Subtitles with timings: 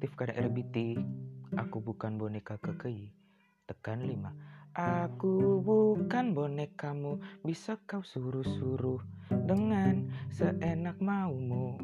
[0.00, 0.96] aktifkan RBT.
[1.60, 3.12] Aku bukan boneka kekei.
[3.68, 4.32] Tekan 5.
[4.72, 11.76] Aku bukan bonekamu, bisa kau suruh-suruh dengan seenak maumu.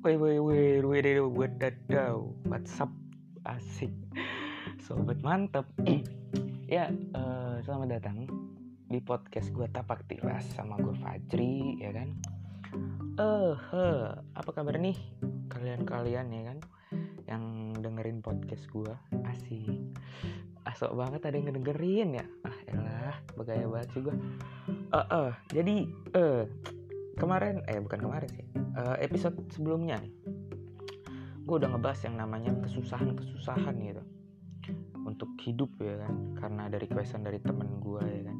[0.00, 2.32] Woi woi woi woi deh wadadau.
[2.48, 2.88] WhatsApp
[3.44, 3.92] asik.
[4.80, 5.68] Sobat mantep.
[6.64, 8.24] ya, eh, selamat datang
[8.88, 12.08] di podcast gue Tapak Tilas sama gue Fajri ya kan.
[13.20, 14.96] Eh, uh, apa kabar nih
[15.52, 16.79] kalian-kalian ya kan
[17.30, 18.94] yang dengerin podcast gue
[19.30, 19.78] asik.
[20.66, 22.26] Asok banget ada yang ngedengerin ya.
[22.42, 24.16] Ah elah bagaya banget sih gue
[24.90, 26.44] uh, uh, jadi uh,
[27.16, 28.46] kemarin eh bukan kemarin sih.
[28.74, 30.12] Uh, episode sebelumnya nih.
[31.46, 34.02] Gue udah ngebahas yang namanya kesusahan-kesusahan gitu.
[35.02, 38.38] Untuk hidup ya kan karena dari requestan dari temen gue ya kan.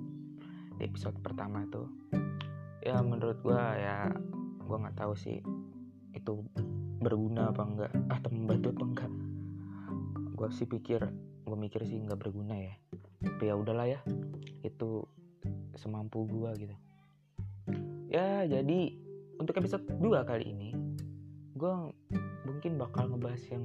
[0.78, 1.88] Di episode pertama tuh.
[2.80, 4.10] Ya menurut gue ya
[4.58, 5.42] gue nggak tahu sih.
[6.14, 6.46] Itu
[7.00, 7.92] berguna apa enggak?
[8.12, 9.12] Atau membantu apa enggak?
[10.36, 11.00] Gue sih pikir
[11.50, 12.74] gue mikir sih nggak berguna ya.
[13.24, 14.00] Tapi ya udahlah ya
[14.62, 15.02] itu
[15.74, 16.76] semampu gue gitu.
[18.12, 18.94] Ya jadi
[19.40, 20.70] untuk episode 2 kali ini
[21.56, 21.72] gue
[22.46, 23.64] mungkin bakal ngebahas yang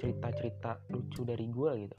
[0.00, 1.96] cerita-cerita lucu dari gue gitu.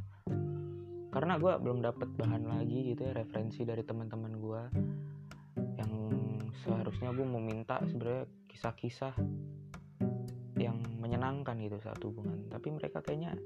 [1.14, 4.62] Karena gue belum dapet bahan lagi gitu ya referensi dari teman-teman gue
[5.78, 5.92] yang
[6.66, 9.14] seharusnya gue mau minta sebenarnya kisah-kisah
[10.58, 12.46] yang menyenangkan gitu saat hubungan.
[12.50, 13.38] Tapi mereka kayaknya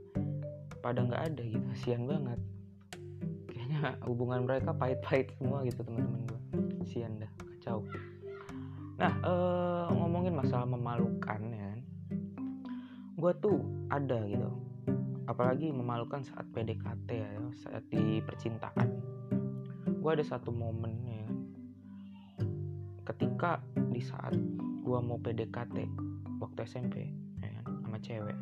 [0.84, 2.40] pada nggak ada gitu sian banget.
[3.48, 6.40] Kayaknya hubungan mereka pahit-pahit semua gitu teman-teman gue
[6.88, 7.84] sian dah kacau.
[8.98, 11.82] Nah ee, ngomongin masalah memalukan ya kan.
[13.18, 13.60] Gue tuh
[13.92, 14.52] ada gitu.
[15.28, 17.30] Apalagi memalukan saat PDKT ya
[17.68, 18.90] saat di percintaan.
[20.00, 21.36] Gue ada satu momen ya kan.
[23.08, 23.52] Ketika
[23.92, 24.36] di saat
[24.88, 28.38] gue mau PDKT waktu SMP ya kan, sama cewek.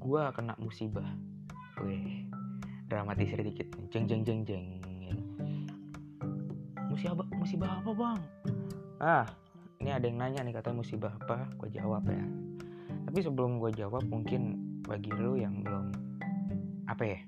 [0.00, 1.08] Gue kena musibah.
[1.82, 2.28] Wih,
[2.86, 3.66] dramatis sedikit.
[3.90, 4.84] Jeng jeng jeng jeng
[6.94, 8.20] musibah musibah apa bang?
[9.02, 9.26] Ah
[9.82, 11.50] ini ada yang nanya nih katanya musibah apa?
[11.58, 12.22] Gue jawab ya.
[13.10, 15.90] Tapi sebelum gue jawab mungkin bagi lu yang belum
[16.86, 17.20] apa ya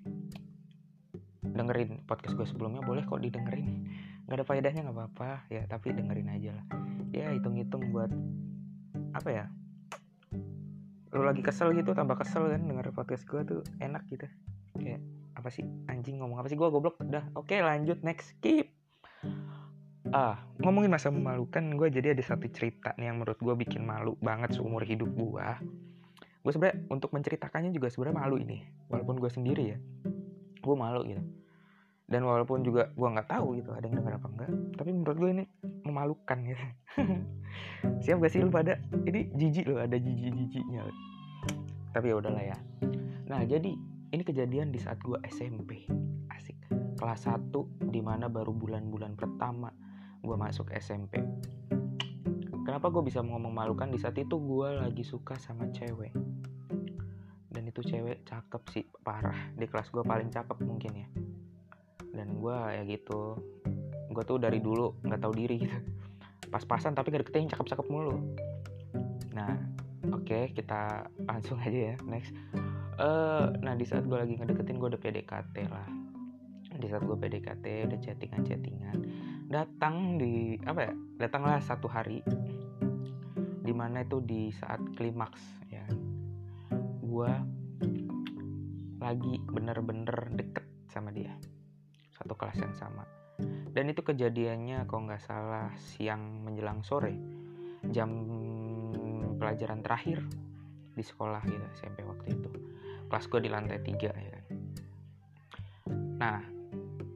[1.43, 3.91] dengerin podcast gue sebelumnya boleh kok didengerin.
[4.31, 5.51] Nggak ada faedahnya nggak apa-apa.
[5.51, 6.67] Ya tapi dengerin aja lah.
[7.11, 8.09] Ya hitung-hitung buat
[9.17, 9.45] apa ya
[11.17, 14.29] lu lagi kesel gitu tambah kesel kan denger podcast gue tuh enak gitu.
[14.77, 15.01] Kayak
[15.33, 18.69] apa sih anjing ngomong apa sih gue goblok udah oke lanjut next skip.
[20.13, 24.13] Ah ngomongin masa memalukan gue jadi ada satu cerita nih yang menurut gue bikin malu
[24.21, 25.47] banget seumur hidup gue
[26.47, 29.79] gue sebenarnya untuk menceritakannya juga sebenarnya malu ini walaupun gue sendiri ya
[30.63, 31.19] gue malu gitu
[32.07, 35.31] dan walaupun juga gue nggak tahu gitu ada yang denger apa enggak tapi menurut gue
[35.43, 35.45] ini
[35.83, 36.65] memalukan gitu.
[38.07, 38.79] Siap gak sih lu pada?
[39.07, 40.87] Ini jijik loh ada jijik jijiknya
[41.91, 42.57] tapi ya udahlah ya.
[43.27, 43.75] Nah jadi
[44.15, 45.91] ini kejadian di saat gue SMP
[46.31, 46.55] asik.
[46.97, 47.51] Kelas 1
[47.91, 49.69] di mana baru bulan-bulan pertama
[50.23, 51.23] gue masuk SMP
[52.67, 56.15] kenapa gue bisa ngomong malukan di saat itu gue lagi suka sama cewek.
[57.47, 59.55] Dan itu cewek cakep sih parah.
[59.55, 61.09] Di kelas gue paling cakep mungkin ya
[62.17, 63.37] dan gue ya gitu.
[64.09, 65.77] Gue tuh dari dulu nggak tahu diri gitu.
[66.53, 68.17] Pas-pasan tapi gak deketin cakep-cakep mulu.
[69.37, 69.53] Nah
[70.09, 72.33] oke okay, kita langsung aja ya next.
[72.97, 75.89] Uh, nah di saat gue lagi ngedeketin gue udah PDKT lah.
[76.77, 78.97] Di saat gue PDKT udah chattingan-chattingan.
[79.53, 82.25] Datang di apa ya datanglah satu hari.
[83.61, 85.85] Di mana itu di saat klimaks ya.
[87.05, 87.29] Gue
[88.97, 91.37] lagi bener-bener deket sama dia
[92.17, 93.05] satu kelas yang sama.
[93.77, 97.13] Dan itu kejadiannya kalau nggak salah siang menjelang sore
[97.93, 98.09] jam
[99.37, 100.25] pelajaran terakhir
[100.97, 102.51] di sekolah gitu SMP waktu itu.
[103.07, 104.45] Kelas gue di lantai tiga ya kan.
[106.17, 106.41] Nah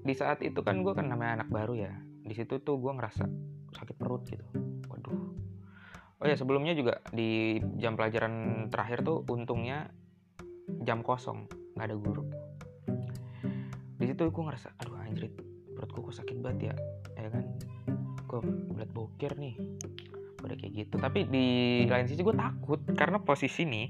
[0.01, 3.25] di saat itu kan gue kan namanya anak baru ya di situ tuh gue ngerasa
[3.73, 4.45] sakit perut gitu.
[4.93, 5.17] Waduh.
[6.21, 9.89] Oh ya sebelumnya juga di jam pelajaran terakhir tuh untungnya
[10.85, 12.25] jam kosong nggak ada guru.
[13.97, 14.77] Di situ gue ngerasa
[15.11, 15.35] anjrit
[15.75, 16.75] perutku kok sakit banget ya?
[17.19, 17.45] Ya kan?
[18.31, 18.41] Gue
[18.71, 19.59] belat bokir nih?
[20.41, 20.95] Udah kayak gitu.
[21.03, 21.47] Tapi di
[21.91, 23.87] lain sisi gue takut karena posisi nih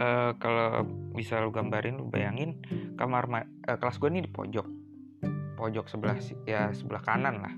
[0.00, 2.62] uh, kalau bisa lu gambarin lu bayangin
[2.96, 4.66] kamar uh, kelas gue nih di pojok.
[5.58, 6.16] Pojok sebelah
[6.46, 7.54] ya sebelah kanan lah.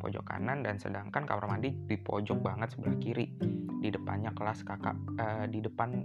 [0.00, 3.26] Pojok kanan dan sedangkan kamar mandi di pojok banget sebelah kiri.
[3.80, 6.04] Di depannya kelas kakak uh, di depan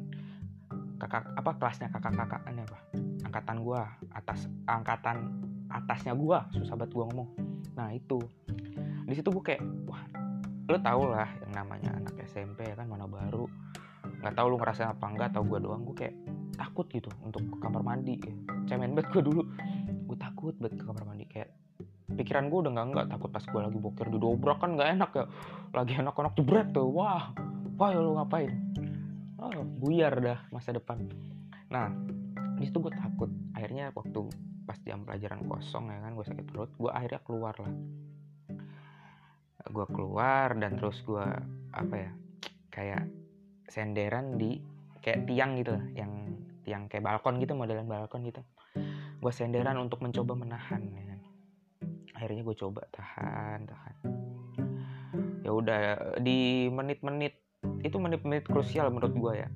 [0.96, 2.80] kakak apa kelasnya kakak-kakak apa?
[3.28, 3.82] Angkatan gue
[4.16, 5.45] atas angkatan
[5.76, 7.30] atasnya gue susah banget gue ngomong.
[7.76, 8.20] Nah itu.
[9.06, 10.02] Di situ gue kayak wah
[10.66, 13.46] lo tau lah yang namanya anak SMP ya kan mana baru.
[14.24, 15.84] Nggak tahu lu ngerasa apa enggak atau gue doang.
[15.84, 16.16] Gue kayak
[16.56, 18.16] takut gitu untuk ke kamar mandi.
[18.66, 19.42] Cemen banget gue dulu.
[20.08, 21.26] Gue takut banget ke kamar mandi.
[21.28, 21.52] Kayak
[22.16, 25.26] pikiran gue udah nggak nggak takut pas gue lagi boker didobrak kan nggak enak ya.
[25.76, 26.88] Lagi enak-enak jebret tuh.
[26.90, 27.36] Wah
[27.76, 28.52] wah ya lu ngapain?
[29.36, 29.52] Oh
[29.84, 31.06] buyar dah masa depan.
[31.68, 31.92] Nah
[32.56, 33.28] di situ gue takut.
[33.54, 34.32] Akhirnya waktu
[34.76, 37.72] pas jam pelajaran kosong ya kan gue sakit perut gue akhirnya keluar lah
[39.72, 41.24] gue keluar dan terus gue
[41.72, 42.12] apa ya
[42.76, 43.08] kayak
[43.72, 44.60] senderan di
[45.00, 46.12] kayak tiang gitu yang
[46.66, 48.42] tiang kayak balkon gitu modelan balkon gitu.
[49.22, 51.20] Gue senderan untuk mencoba menahan ya kan.
[52.18, 53.96] Akhirnya gue coba tahan tahan.
[55.46, 55.80] Ya udah
[56.22, 57.38] di menit-menit
[57.86, 59.50] itu menit-menit krusial menurut gue ya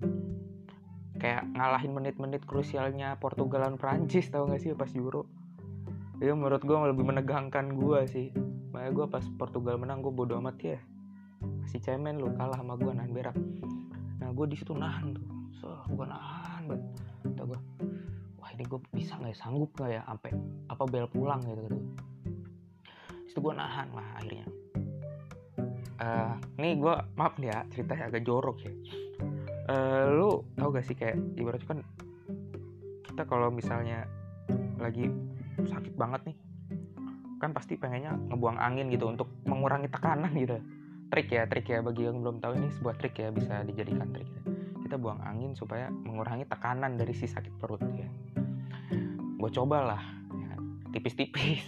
[1.19, 5.27] kayak ngalahin menit-menit krusialnya Portugal dan Prancis tau gak sih pas Euro.
[6.19, 8.27] Itu menurut gue lebih menegangkan gue sih.
[8.71, 10.79] Makanya gue pas Portugal menang gue bodo amat ya.
[11.43, 13.37] Masih cemen lu kalah sama gue nahan berak.
[14.23, 15.27] Nah gue di situ nahan tuh.
[15.59, 16.83] So gue nahan banget.
[17.35, 17.59] Gue
[18.39, 19.37] wah ini gue bisa nggak ya?
[19.37, 20.01] Sanggup nggak ya?
[20.07, 20.31] Sampai
[20.71, 21.79] apa bel pulang gitu gitu
[23.39, 24.47] itu gue nahan lah akhirnya.
[25.99, 28.71] Uh, nih gue maaf nih ya ceritanya agak jorok ya
[29.69, 31.79] uh, lu tau gak sih kayak ibaratnya kan
[33.05, 34.09] kita kalau misalnya
[34.81, 35.11] lagi
[35.59, 36.37] sakit banget nih
[37.39, 40.59] kan pasti pengennya ngebuang angin gitu untuk mengurangi tekanan gitu.
[41.09, 44.27] Trik ya trik ya bagi yang belum tahu ini sebuah trik ya bisa dijadikan trik
[44.29, 44.41] ya.
[44.85, 48.09] kita buang angin supaya mengurangi tekanan dari si sakit perut ya.
[49.39, 50.03] Gue cobalah
[50.35, 50.53] ya,
[50.91, 51.63] tipis-tipis.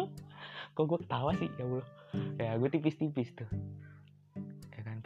[0.74, 1.52] Kok gue ketawa sih?
[1.54, 1.86] Ya Allah.
[2.40, 3.46] Ya gue tipis-tipis tuh.
[3.46, 3.83] kan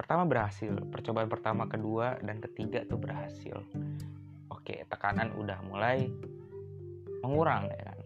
[0.09, 3.61] pertama berhasil percobaan pertama kedua dan ketiga tuh berhasil.
[4.49, 6.09] Oke tekanan udah mulai
[7.21, 7.99] mengurang ya kan?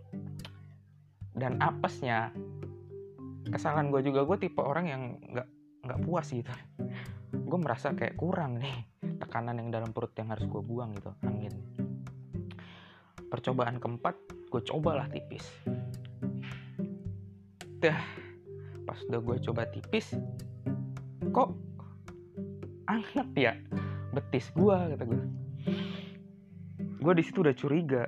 [1.31, 2.35] Dan apesnya
[3.55, 5.47] kesalahan gue juga gue tipe orang yang nggak
[5.87, 6.51] nggak puas gitu.
[7.39, 8.83] Gue merasa kayak kurang nih
[9.23, 11.55] tekanan yang dalam perut yang harus gue buang gitu angin.
[13.31, 14.19] Percobaan keempat
[14.51, 15.47] gue cobalah tipis.
[17.79, 18.03] Dah
[18.91, 20.19] pas udah gue coba tipis
[21.31, 21.62] kok
[23.03, 23.53] anget ya
[24.15, 25.23] betis gue kata gue
[27.03, 28.07] gue di situ udah curiga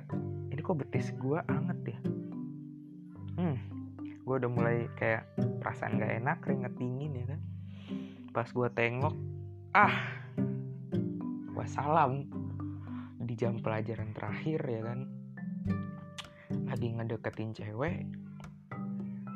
[0.49, 1.99] ini kok betis gue anget ya?
[4.25, 7.41] Gue udah mulai kayak perasaan gak enak keringet dingin ya kan?
[8.33, 9.13] Pas gue tengok
[9.77, 9.95] ah
[11.45, 12.25] gue salam
[13.21, 14.99] di jam pelajaran terakhir ya kan?
[16.65, 18.09] Lagi ngedeketin cewek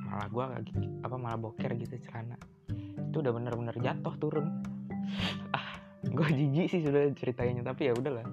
[0.09, 0.73] malah gue lagi
[1.05, 2.41] apa malah boker gitu celana.
[3.13, 4.47] Itu udah bener-bener jatuh turun
[6.17, 8.25] gue jijik sih sudah ceritanya tapi ya udahlah.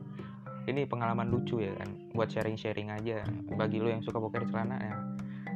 [0.67, 1.95] Ini pengalaman lucu ya kan?
[2.11, 3.23] Buat sharing-sharing aja.
[3.55, 4.95] Bagi lo yang suka boker celana ya.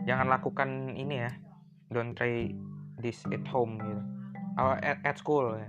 [0.07, 1.31] Jangan lakukan ini ya.
[1.91, 2.55] Don't try
[3.03, 4.03] this at home gitu.
[4.55, 5.67] Oh, at, at school ya.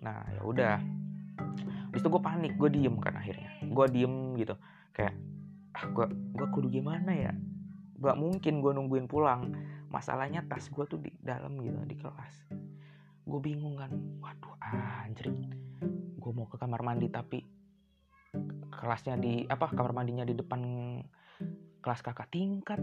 [0.00, 0.76] Nah ya udah.
[1.92, 3.52] Itu gue panik, gue diem kan akhirnya.
[3.68, 4.56] Gue diem gitu.
[4.96, 5.12] Kayak,
[5.76, 7.32] ah gue, gue kudu gimana ya?
[8.00, 9.52] Gak mungkin gue nungguin pulang.
[9.92, 12.48] Masalahnya tas gue tuh di dalam gitu, di kelas.
[13.28, 13.92] Gue bingung kan.
[14.24, 14.56] Waduh
[15.04, 15.34] anjir
[16.30, 17.42] Gue mau ke kamar mandi tapi
[18.70, 20.62] Kelasnya di, apa, kamar mandinya di depan
[21.82, 22.78] Kelas kakak tingkat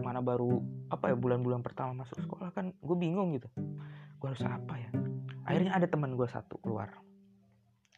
[0.00, 3.52] mana baru apa ya bulan-bulan pertama masuk sekolah kan gue bingung gitu.
[4.16, 4.88] Gue harus apa ya?
[5.44, 6.88] Akhirnya ada teman gue satu keluar.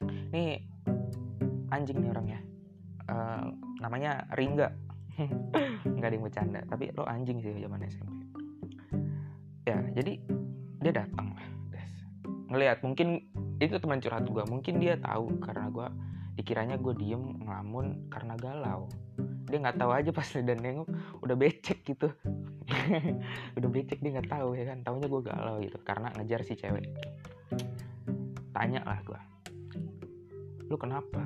[0.02, 0.60] Ini
[1.70, 2.42] anjing nih orangnya
[3.06, 4.74] uh, namanya Ringga.
[5.94, 8.26] Nggak ada yang bercanda tapi lo anjing sih zaman SMP
[9.66, 10.12] ya jadi
[10.84, 11.34] dia datang
[12.46, 15.88] ngelihat mungkin itu teman curhat gue mungkin dia tahu karena gue
[16.36, 18.88] dikiranya gue diem ngelamun karena galau.
[19.48, 20.88] Dia nggak tahu aja pas dan nengok
[21.24, 22.12] udah becek gitu.
[23.56, 24.82] Udah becek dia nggak tahu ya kan.
[24.82, 26.84] Tahunya gue galau gitu karena ngejar si cewek.
[28.52, 29.20] Tanya lah gue
[30.66, 31.22] lu kenapa?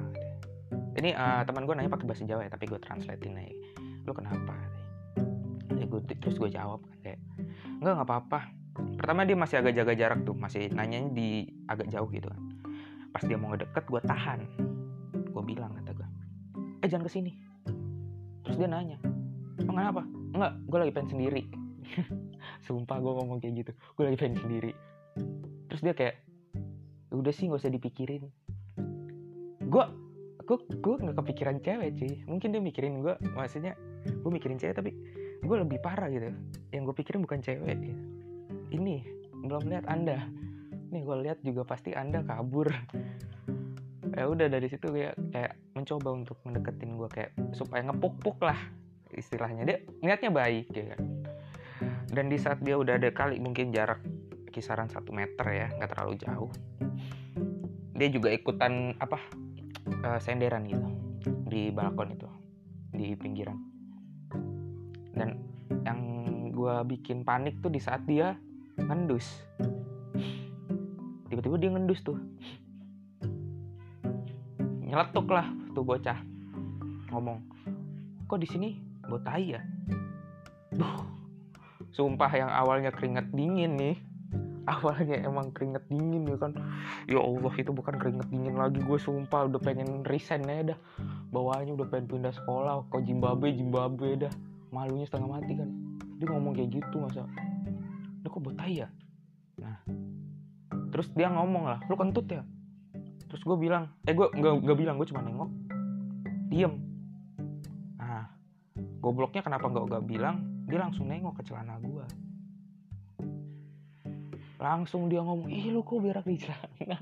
[0.70, 3.54] Ini uh, teman gue nanya pakai bahasa Jawa ya tapi gue translatein aja.
[4.04, 4.52] Lu kenapa?
[5.75, 7.20] Ya gue terus gue jawab kan kayak
[7.80, 8.40] enggak nggak apa-apa
[9.00, 12.42] pertama dia masih agak jaga jarak tuh masih nanyanya di agak jauh gitu kan.
[13.11, 14.40] Pas dia mau ngedeket gue tahan.
[15.33, 16.09] Gue bilang kata gue
[16.80, 17.33] eh jangan ke sini
[18.45, 18.97] terus dia nanya
[19.61, 20.02] emang kenapa?
[20.33, 21.42] Enggak gue lagi pengen sendiri.
[22.66, 24.73] Sumpah gue ngomong kayak gitu gue lagi pengen sendiri.
[25.71, 26.16] Terus dia kayak
[27.11, 28.25] ya udah sih nggak usah dipikirin.
[29.69, 29.85] Gue
[30.40, 34.90] gue gue nggak kepikiran cewek sih mungkin dia mikirin gue maksudnya gue mikirin cewek tapi
[35.45, 36.33] gue lebih parah gitu.
[36.73, 37.97] Yang gue pikirin bukan cewek ya.
[38.71, 40.27] Ini belum lihat anda.
[40.91, 42.71] Nih gue lihat juga pasti anda kabur.
[44.11, 48.59] Ya udah dari situ kayak kayak mencoba untuk mendeketin gue kayak supaya ngepuk-puk lah
[49.15, 49.62] istilahnya.
[49.67, 51.03] Dia niatnya baik ya kan?
[52.11, 54.03] Dan di saat dia udah ada kali mungkin jarak
[54.50, 56.50] kisaran satu meter ya nggak terlalu jauh
[58.00, 59.21] dia juga ikutan apa
[60.09, 60.89] uh, senderan gitu
[61.53, 62.29] di balkon itu
[62.97, 63.61] di pinggiran.
[65.12, 65.37] Dan
[65.85, 66.00] yang
[66.49, 68.41] gue bikin panik tuh di saat dia
[68.87, 69.26] ngendus.
[71.30, 72.18] Tiba-tiba dia ngendus tuh.
[74.82, 76.18] Nyeletuk lah tuh bocah.
[77.14, 77.38] Ngomong
[78.30, 78.68] kok di sini
[79.02, 79.62] bau tai ya?
[80.70, 81.02] Duh,
[81.90, 83.96] sumpah yang awalnya keringat dingin nih.
[84.70, 86.54] Awalnya emang keringet dingin ya kan.
[87.10, 89.50] Ya Allah itu bukan keringet dingin lagi gue sumpah.
[89.50, 90.78] Udah pengen resign aja dah.
[91.34, 92.87] Bawahnya udah pengen pindah sekolah.
[92.87, 94.32] Kok Zimbabwe Zimbabwe dah.
[94.70, 95.70] Malunya setengah mati kan.
[96.22, 97.26] Dia ngomong kayak gitu masa
[98.30, 98.88] lu kok botai ya?
[99.58, 99.82] Nah
[100.94, 102.46] terus dia ngomong lah lu kentut ya?
[103.26, 105.50] Terus gue bilang eh gue nggak bilang gue cuma nengok.
[106.46, 106.78] Diem.
[107.99, 108.30] Nah
[109.02, 110.46] gobloknya kenapa nggak gak bilang?
[110.70, 112.30] Dia langsung nengok ke celana gue
[114.60, 117.00] langsung dia ngomong ih lu kok berak di celana?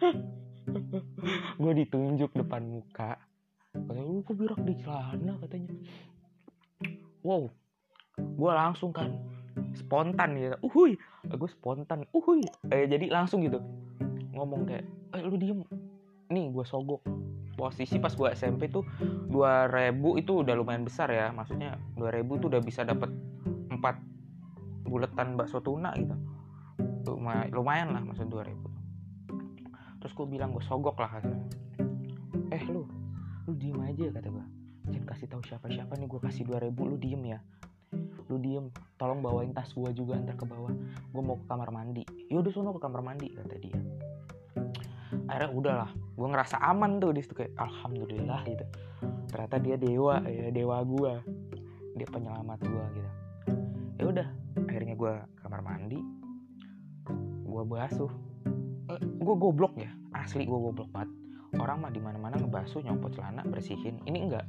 [1.60, 3.20] Gue ditunjuk depan muka.
[3.76, 5.36] Katanya lu kok berak di celana?
[5.44, 5.76] Katanya.
[7.20, 7.52] Wow.
[8.16, 9.12] Gue langsung kan
[9.74, 10.56] spontan gitu.
[10.64, 12.06] Uhui gue spontan.
[12.14, 13.60] Uhui eh, jadi langsung gitu.
[14.34, 14.84] Ngomong kayak
[15.14, 15.62] eh lu diem.
[16.30, 17.02] Nih gue sogok.
[17.54, 18.82] Posisi pas gue SMP tuh
[19.30, 21.30] 2000 itu udah lumayan besar ya.
[21.30, 23.10] Maksudnya 2000 tuh udah bisa dapet
[23.70, 23.78] 4
[24.90, 26.14] buletan bakso tuna gitu.
[27.04, 28.74] Lumayan, lumayan lah maksud 2000
[30.04, 31.48] terus gue bilang gue sogok lah katanya
[32.52, 32.84] eh lu
[33.48, 34.46] lu diem aja kata gue
[34.92, 37.40] jangan kasih tahu siapa-siapa nih gue kasih 2000 lu diem ya
[38.32, 38.66] lu diem
[38.96, 40.72] tolong bawain tas gue juga antar ke bawah.
[41.12, 42.02] Gue mau ke kamar mandi.
[42.32, 43.78] Yaudah sono ke kamar mandi kata dia.
[45.28, 48.64] Akhirnya udahlah gue ngerasa aman tuh di situ kayak alhamdulillah gitu.
[49.28, 51.12] Ternyata dia dewa ya dewa gue
[51.94, 53.10] dia penyelamat gue gitu.
[54.00, 54.28] Ya udah
[54.68, 55.12] akhirnya gue
[55.44, 56.00] kamar mandi.
[57.44, 58.10] Gue basuh.
[58.90, 59.92] Eh, gue goblok ya?
[60.16, 61.10] Asli gue goblok banget.
[61.54, 64.02] Orang mah di mana mana ngebasuh nyopot celana bersihin.
[64.08, 64.46] Ini enggak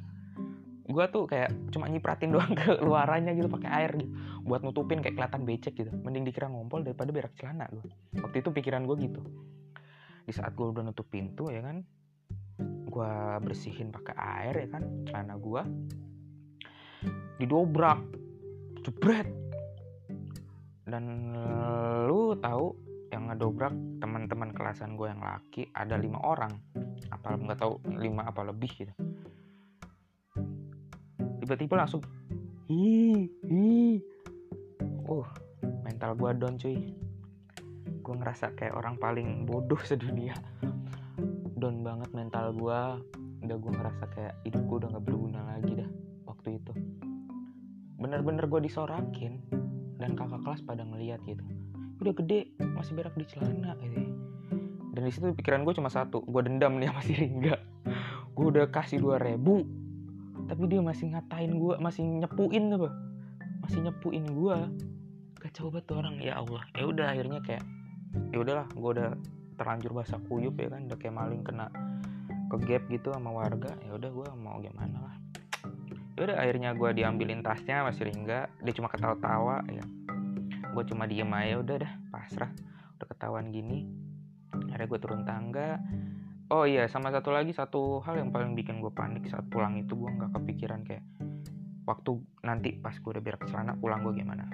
[0.96, 4.12] gue tuh kayak cuma nyipratin doang ke luarannya gitu pakai air gitu.
[4.48, 5.92] Buat nutupin kayak kelihatan becek gitu.
[5.92, 9.22] Mending dikira ngompol daripada berak celana gue waktu itu pikiran gue gitu.
[10.24, 11.84] Di saat gue udah nutup pintu ya kan
[12.88, 15.62] gue bersihin pakai air ya kan celana gue
[17.44, 18.00] didobrak.
[18.88, 19.28] Jebret.
[20.86, 21.34] Dan
[22.06, 22.78] lu tahu
[23.10, 26.54] yang ngedobrak teman-teman kelasan gue yang laki ada lima orang.
[27.10, 28.94] Apa nggak tahu lima apa lebih gitu
[31.46, 32.02] tiba-tiba langsung
[32.66, 34.02] hi hi.
[35.06, 35.30] Uh
[35.86, 36.78] mental gue down cuy.
[38.02, 40.34] Gue ngerasa kayak orang paling bodoh sedunia.
[41.56, 42.82] Down banget mental gue
[43.46, 45.90] udah gue ngerasa kayak hidup gue udah nggak berguna lagi dah
[46.26, 46.74] waktu itu.
[48.02, 49.38] Bener-bener gue disorakin
[50.02, 51.46] dan kakak kelas pada ngeliat gitu.
[52.02, 54.02] Udah gede masih berak di celana gitu.
[54.98, 57.56] Dan di situ pikiran gue cuma satu gue dendam nih sama si Ringga.
[58.34, 59.64] Gue udah kasih dua ribu
[60.46, 62.90] tapi dia masih ngatain gue masih nyepuin apa?
[63.66, 64.58] Masih nyepuin gue
[65.42, 66.62] kacau banget tuh orang ya Allah.
[66.78, 67.64] Ya udah akhirnya kayak
[68.34, 69.10] ya udahlah gue udah
[69.58, 70.86] terlanjur basah kuyup ya kan?
[70.90, 71.70] Udah kayak maling kena
[72.50, 73.74] ke gap gitu sama warga.
[73.86, 75.16] Ya udah gue mau gimana lah.
[76.16, 78.48] Udah akhirnya gue diambilin tasnya masih Ringga.
[78.62, 79.84] Dia cuma ketawa-tawa ya.
[80.72, 82.52] Gue cuma diem aja udah dah pasrah.
[83.02, 83.90] Udah ketahuan gini.
[84.72, 85.82] Akhirnya gue turun tangga
[86.54, 89.98] oh iya sama satu lagi satu hal yang paling bikin gue panik saat pulang itu
[89.98, 91.06] gue nggak kepikiran kayak
[91.86, 94.46] waktu nanti pas gue udah berak celana pulang gue gimana.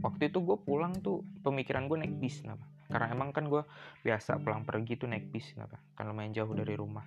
[0.00, 2.64] Waktu itu gue pulang tuh pemikiran gue naik bis kenapa?
[2.88, 3.60] Karena emang kan gue
[4.06, 5.76] biasa pulang pergi tuh naik bis kenapa?
[5.92, 7.04] Kan lumayan jauh dari rumah.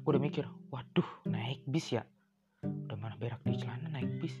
[0.00, 2.02] Gue udah mikir waduh naik bis ya?
[2.64, 4.36] Udah mana berak di celana naik bis?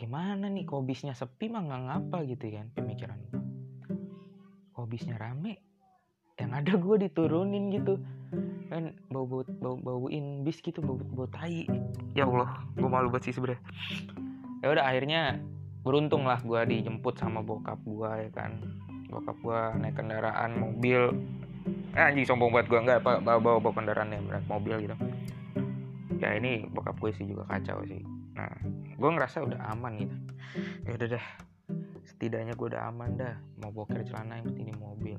[0.00, 3.44] Gimana nih kok bisnya sepi mah nggak ngapa gitu kan pemikiran gue
[4.74, 5.73] kok bisnya rame
[6.38, 7.94] yang ada gue diturunin gitu.
[8.70, 11.66] Kan bau bau bau bauin bis gitu bau bau tai.
[12.18, 13.62] Ya allah gue malu banget sih sebenernya.
[14.64, 15.22] Ya udah akhirnya
[15.84, 18.58] beruntung lah gue dijemput sama bokap gue ya kan.
[19.10, 21.14] Bokap gue naik kendaraan mobil.
[21.94, 24.96] Eh, anjing sombong buat gue nggak bawa bawa, bawa kendaraan yang naik mobil gitu.
[26.18, 28.02] Ya ini bokap gue sih juga kacau sih.
[28.34, 28.50] Nah
[28.98, 30.16] gue ngerasa udah aman gitu.
[30.82, 31.26] Ya udah dah
[32.02, 33.38] setidaknya gue udah aman dah.
[33.62, 35.18] Mau boker celana yang penting di mobil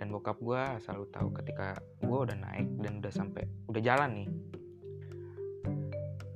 [0.00, 4.28] dan bokap gue selalu tahu ketika gue udah naik dan udah sampai udah jalan nih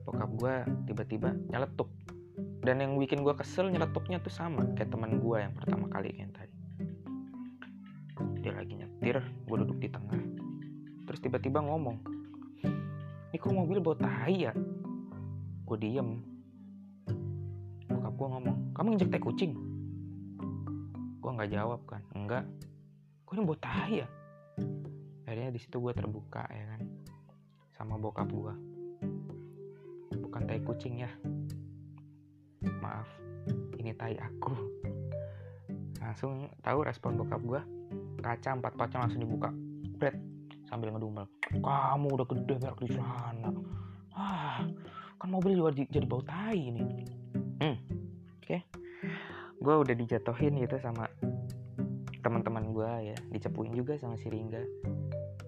[0.08, 0.54] bokap gue
[0.88, 1.92] tiba-tiba nyeletuk.
[2.58, 6.32] Dan yang bikin gue kesel nyeletuknya tuh sama kayak teman gue yang pertama kali yang
[6.32, 6.56] tadi.
[8.40, 10.18] Dia lagi nyetir gue duduk di tengah
[11.08, 11.96] terus tiba-tiba ngomong
[13.28, 14.52] ini kok mobil bau tai ya?
[15.68, 16.20] Gue diem.
[17.88, 19.52] Bokap gue ngomong kamu injek teh kucing?
[21.20, 22.44] Gue nggak jawab kan enggak
[23.28, 24.08] kok ini buat tahi ya?
[25.28, 26.80] Akhirnya di situ gue terbuka ya kan?
[27.76, 28.54] Sama bokap gue
[30.16, 31.12] bukan tai kucing ya.
[32.80, 33.04] Maaf
[33.76, 34.56] ini tai aku.
[36.00, 37.60] Langsung tahu respon bokap gue
[38.24, 39.52] kaca empat kaca langsung dibuka.
[40.00, 40.16] Bret
[40.64, 41.28] sambil ngedumel.
[41.52, 43.52] Kamu udah gede berak di sana.
[44.16, 44.64] Ah
[45.20, 46.80] kan mobil juga jadi bau tai ini.
[47.60, 47.76] Hmm, oke.
[48.40, 48.64] Okay.
[49.60, 51.10] gue udah dijatuhin gitu sama
[52.20, 54.62] teman-teman gue ya dicepuin juga sama si Ringga.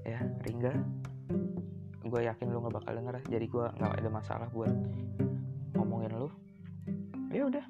[0.06, 0.74] Ya Ringga
[2.10, 4.72] gue yakin lu nggak bakal denger jadi gue nggak ada masalah buat
[5.78, 6.28] ngomongin lu.
[7.30, 7.64] Ya udah.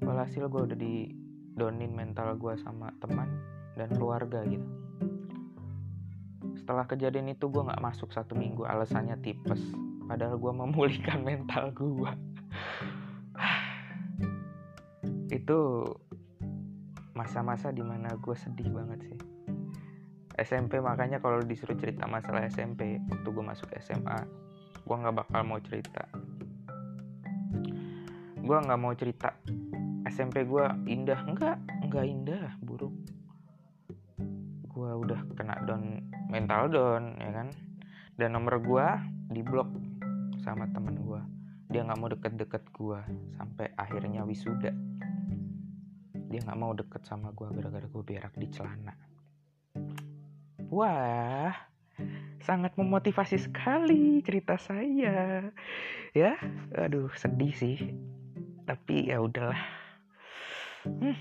[0.00, 1.12] Walhasil gue udah di
[1.52, 3.28] donin mental gue sama teman
[3.76, 4.64] dan keluarga gitu.
[6.56, 8.64] Setelah kejadian itu gue nggak masuk satu minggu.
[8.64, 9.60] Alasannya tipes.
[10.08, 12.12] Padahal gue memulihkan mental gue
[15.38, 15.58] itu
[17.18, 19.18] masa-masa di mana gue sedih banget sih.
[20.38, 24.46] SMP makanya kalau disuruh cerita masalah SMP waktu gue masuk SMA
[24.86, 26.06] gue nggak bakal mau cerita.
[28.38, 29.34] Gue nggak mau cerita
[30.06, 31.18] SMP gue indah.
[31.26, 32.94] Enggak enggak indah buruk.
[34.70, 37.50] Gue udah kena down mental down ya kan?
[38.14, 38.86] Dan nomor gue
[39.34, 39.68] diblok
[40.38, 41.20] sama temen gue
[41.68, 43.00] dia nggak mau deket-deket gue
[43.36, 44.72] sampai akhirnya wisuda
[46.28, 48.92] dia nggak mau deket sama gue gara-gara gue berak di celana.
[50.68, 51.56] Wah
[52.44, 55.48] sangat memotivasi sekali cerita saya.
[56.12, 56.36] Ya
[56.76, 57.76] aduh sedih sih.
[58.68, 59.60] Tapi ya udahlah.
[60.84, 61.16] Hmm.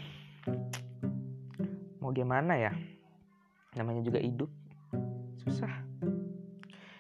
[2.00, 2.72] mau gimana ya?
[3.76, 4.52] Namanya juga hidup.
[5.44, 5.72] Susah.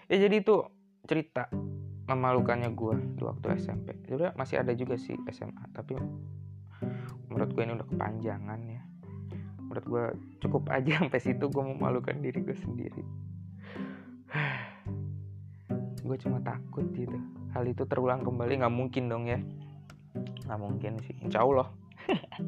[0.07, 0.67] Ya jadi itu
[1.07, 1.47] cerita
[2.07, 5.99] memalukannya gue di waktu SMP juga masih ada juga sih SMA tapi
[7.27, 8.81] menurut gue ini udah kepanjangan ya.
[9.67, 10.05] Menurut gue
[10.41, 13.03] cukup aja sampai situ gue memalukan diri gue sendiri.
[16.07, 17.19] Gue cuma takut gitu.
[17.51, 19.43] Hal itu terulang kembali nggak mungkin dong ya.
[20.47, 21.67] Nggak mungkin sih insya Allah.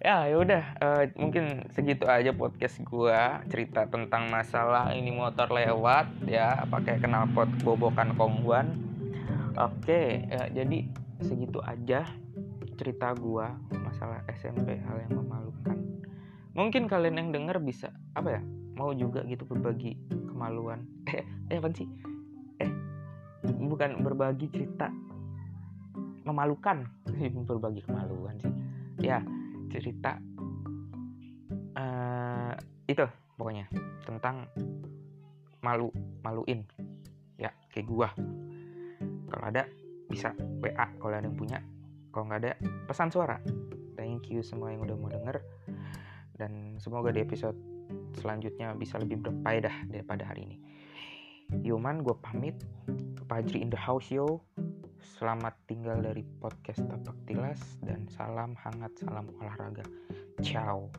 [0.00, 3.20] Ya ya udah uh, mungkin segitu aja podcast gue
[3.52, 8.80] cerita tentang masalah ini motor lewat ya pakai knalpot bobokan kongguan
[9.60, 10.88] oke ya, jadi
[11.20, 12.08] segitu aja
[12.80, 13.46] cerita gue
[13.84, 15.76] masalah SMP hal yang memalukan.
[16.56, 20.00] Mungkin kalian yang denger bisa apa ya mau juga gitu berbagi
[20.32, 20.88] kemaluan.
[21.04, 21.20] Eh
[21.52, 21.84] eh apa sih?
[22.56, 22.72] Eh
[23.44, 24.88] bukan berbagi cerita
[26.24, 26.88] memalukan
[27.52, 28.52] berbagi kemaluan sih.
[29.04, 29.20] Ya
[29.68, 30.16] cerita
[31.76, 32.56] uh,
[32.88, 33.04] itu
[33.36, 33.68] pokoknya
[34.08, 34.48] tentang
[35.60, 35.92] malu
[36.24, 36.64] maluin.
[37.36, 38.08] Ya kayak gua.
[39.28, 39.68] Kalau ada
[40.08, 40.32] bisa
[40.64, 41.60] WA kalau ada yang punya
[42.10, 42.52] kalau nggak ada
[42.86, 43.38] pesan suara.
[43.94, 45.40] Thank you semua yang udah mau denger.
[46.34, 47.56] Dan semoga di episode
[48.18, 50.56] selanjutnya bisa lebih berfaedah daripada hari ini.
[51.66, 52.56] Yuman gue pamit.
[53.30, 54.42] Pajri in the house yo.
[55.20, 59.84] Selamat tinggal dari podcast Tapak Tilas dan salam hangat, salam olahraga.
[60.42, 60.90] Ciao.